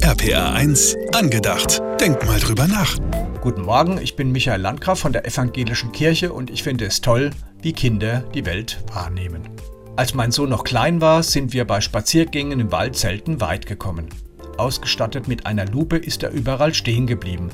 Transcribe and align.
RPA 0.00 0.54
1, 0.54 0.96
angedacht. 1.14 1.80
Denk 2.00 2.26
mal 2.26 2.40
drüber 2.40 2.66
nach. 2.66 2.96
Guten 3.42 3.62
Morgen, 3.62 3.98
ich 3.98 4.16
bin 4.16 4.32
Michael 4.32 4.60
Landgraf 4.60 4.98
von 4.98 5.12
der 5.12 5.26
Evangelischen 5.26 5.92
Kirche 5.92 6.32
und 6.32 6.50
ich 6.50 6.62
finde 6.62 6.86
es 6.86 7.02
toll, 7.02 7.30
wie 7.60 7.72
Kinder 7.72 8.24
die 8.34 8.46
Welt 8.46 8.82
wahrnehmen. 8.92 9.42
Als 9.94 10.14
mein 10.14 10.32
Sohn 10.32 10.48
noch 10.48 10.64
klein 10.64 11.00
war, 11.00 11.22
sind 11.22 11.52
wir 11.52 11.66
bei 11.66 11.80
Spaziergängen 11.80 12.58
im 12.58 12.72
Wald 12.72 12.96
selten 12.96 13.40
weit 13.40 13.66
gekommen. 13.66 14.08
Ausgestattet 14.56 15.28
mit 15.28 15.46
einer 15.46 15.66
Lupe 15.66 15.98
ist 15.98 16.22
er 16.22 16.30
überall 16.30 16.74
stehen 16.74 17.06
geblieben. 17.06 17.50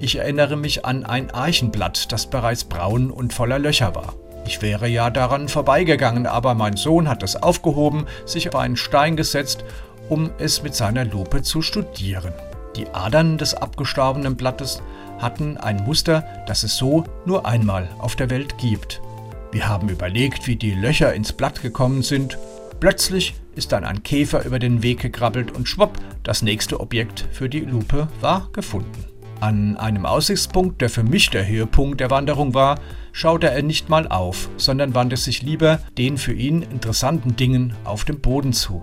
Ich 0.00 0.16
erinnere 0.16 0.56
mich 0.56 0.84
an 0.84 1.04
ein 1.04 1.30
Eichenblatt, 1.30 2.10
das 2.10 2.28
bereits 2.28 2.64
braun 2.64 3.10
und 3.10 3.32
voller 3.32 3.58
Löcher 3.58 3.94
war. 3.94 4.14
Ich 4.44 4.60
wäre 4.60 4.88
ja 4.88 5.10
daran 5.10 5.48
vorbeigegangen, 5.48 6.26
aber 6.26 6.54
mein 6.54 6.76
Sohn 6.76 7.08
hat 7.08 7.22
es 7.22 7.36
aufgehoben, 7.36 8.06
sich 8.24 8.48
auf 8.48 8.56
einen 8.56 8.76
Stein 8.76 9.16
gesetzt, 9.16 9.64
um 10.08 10.30
es 10.38 10.62
mit 10.62 10.74
seiner 10.74 11.04
Lupe 11.04 11.42
zu 11.42 11.62
studieren. 11.62 12.32
Die 12.76 12.88
Adern 12.88 13.38
des 13.38 13.54
abgestorbenen 13.54 14.36
Blattes 14.36 14.82
hatten 15.18 15.56
ein 15.56 15.84
Muster, 15.84 16.24
das 16.46 16.62
es 16.62 16.76
so 16.76 17.04
nur 17.26 17.46
einmal 17.46 17.88
auf 17.98 18.16
der 18.16 18.30
Welt 18.30 18.58
gibt. 18.58 19.00
Wir 19.52 19.68
haben 19.68 19.88
überlegt, 19.88 20.46
wie 20.46 20.56
die 20.56 20.74
Löcher 20.74 21.12
ins 21.12 21.32
Blatt 21.32 21.60
gekommen 21.60 22.02
sind. 22.02 22.38
Plötzlich 22.80 23.34
ist 23.54 23.72
dann 23.72 23.84
ein 23.84 24.02
Käfer 24.02 24.44
über 24.44 24.58
den 24.58 24.82
Weg 24.82 25.00
gekrabbelt 25.00 25.52
und 25.52 25.68
schwupp, 25.68 25.98
das 26.22 26.42
nächste 26.42 26.80
Objekt 26.80 27.28
für 27.32 27.48
die 27.48 27.60
Lupe 27.60 28.08
war 28.20 28.48
gefunden. 28.52 29.04
An 29.40 29.76
einem 29.76 30.06
Aussichtspunkt, 30.06 30.80
der 30.80 30.88
für 30.88 31.02
mich 31.02 31.28
der 31.30 31.46
Höhepunkt 31.46 32.00
der 32.00 32.10
Wanderung 32.10 32.54
war, 32.54 32.78
schaute 33.12 33.50
er 33.50 33.62
nicht 33.62 33.88
mal 33.88 34.08
auf, 34.08 34.48
sondern 34.56 34.94
wandte 34.94 35.16
sich 35.16 35.42
lieber 35.42 35.80
den 35.98 36.16
für 36.16 36.32
ihn 36.32 36.62
interessanten 36.62 37.36
Dingen 37.36 37.74
auf 37.84 38.04
dem 38.04 38.20
Boden 38.20 38.52
zu. 38.52 38.82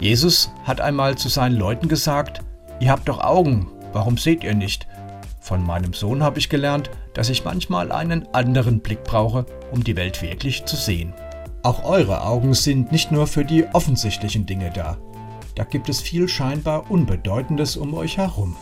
Jesus 0.00 0.50
hat 0.64 0.80
einmal 0.80 1.16
zu 1.16 1.28
seinen 1.28 1.56
Leuten 1.56 1.88
gesagt, 1.88 2.40
ihr 2.80 2.90
habt 2.90 3.08
doch 3.08 3.20
Augen, 3.20 3.68
warum 3.92 4.18
seht 4.18 4.44
ihr 4.44 4.54
nicht? 4.54 4.86
Von 5.40 5.64
meinem 5.64 5.92
Sohn 5.94 6.22
habe 6.22 6.38
ich 6.38 6.48
gelernt, 6.48 6.90
dass 7.14 7.30
ich 7.30 7.44
manchmal 7.44 7.92
einen 7.92 8.26
anderen 8.34 8.80
Blick 8.80 9.04
brauche, 9.04 9.46
um 9.72 9.84
die 9.84 9.96
Welt 9.96 10.20
wirklich 10.20 10.64
zu 10.64 10.76
sehen. 10.76 11.14
Auch 11.62 11.84
eure 11.84 12.22
Augen 12.22 12.52
sind 12.52 12.92
nicht 12.92 13.10
nur 13.10 13.26
für 13.26 13.44
die 13.44 13.64
offensichtlichen 13.72 14.44
Dinge 14.44 14.70
da. 14.70 14.98
Da 15.54 15.64
gibt 15.64 15.88
es 15.88 16.00
viel 16.00 16.28
scheinbar 16.28 16.90
Unbedeutendes 16.90 17.76
um 17.76 17.94
euch 17.94 18.18
herum. 18.18 18.56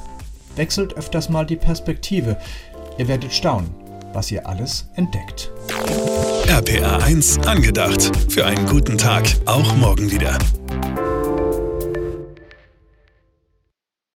Wechselt 0.57 0.95
öfters 0.95 1.29
mal 1.29 1.45
die 1.45 1.57
Perspektive. 1.57 2.37
Ihr 2.97 3.09
werdet 3.09 3.33
staunen, 3.33 3.75
was 4.13 4.31
ihr 4.31 4.47
alles 4.47 4.89
entdeckt. 4.95 5.51
RPA 6.47 6.99
1, 6.99 7.41
angedacht. 7.41 8.13
Für 8.29 8.47
einen 8.47 8.67
guten 8.67 8.97
Tag, 8.97 9.25
auch 9.47 9.75
morgen 9.77 10.11
wieder. 10.11 10.39